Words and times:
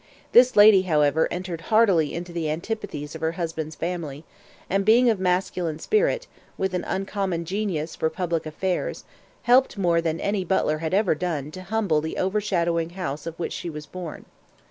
This 0.31 0.55
lady, 0.55 0.81
however, 0.81 1.27
entered 1.29 1.61
heartily 1.69 2.11
into 2.15 2.33
the 2.33 2.49
antipathies 2.49 3.13
of 3.13 3.21
her 3.21 3.33
husband's 3.33 3.75
family, 3.75 4.23
and 4.67 4.83
being 4.83 5.11
of 5.11 5.19
masculine 5.19 5.77
spirit, 5.77 6.25
with 6.57 6.73
an 6.73 6.83
uncommon 6.85 7.45
genius 7.45 7.95
for 7.95 8.09
public 8.09 8.47
affairs, 8.47 9.03
helped 9.43 9.77
more 9.77 10.01
than 10.01 10.19
any 10.19 10.43
Butler 10.43 10.79
had 10.79 10.95
ever 10.95 11.13
done 11.13 11.51
to 11.51 11.61
humble 11.61 12.01
the 12.01 12.17
overshadowing 12.17 12.89
house 12.97 13.27
of 13.27 13.37
which 13.37 13.53
she 13.53 13.69
was 13.69 13.85
born. 13.85 14.25